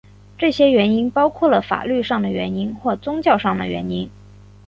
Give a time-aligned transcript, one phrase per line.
[0.35, 4.09] 这些原因包括了法律上的原因或宗教上的原因。